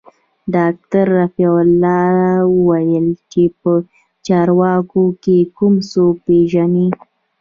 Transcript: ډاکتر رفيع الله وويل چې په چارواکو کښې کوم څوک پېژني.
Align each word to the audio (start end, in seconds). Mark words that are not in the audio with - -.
ډاکتر 0.55 1.05
رفيع 1.19 1.51
الله 1.65 2.11
وويل 2.59 3.07
چې 3.31 3.43
په 3.59 3.71
چارواکو 4.25 5.01
کښې 5.23 5.39
کوم 5.57 5.73
څوک 5.91 6.15
پېژني. 6.27 6.87